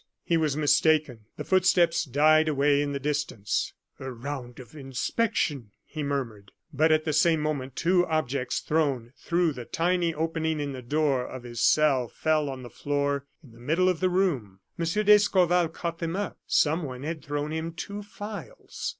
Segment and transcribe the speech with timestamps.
[0.23, 3.73] He was mistaken; the footsteps died away in the distance.
[3.99, 6.51] "A round of inspection!" he murmured.
[6.73, 11.27] But at the same moment, two objects thrown through the tiny opening in the door
[11.27, 14.61] of his cell fell on the floor in the middle of the room.
[14.79, 14.85] M.
[15.05, 16.39] d'Escorval caught them up.
[16.47, 18.89] Someone had thrown him two files.